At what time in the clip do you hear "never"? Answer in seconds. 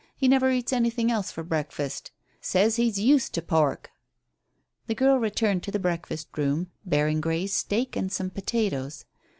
0.27-0.49